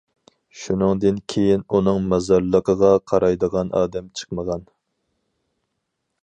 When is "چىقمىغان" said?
4.21-4.65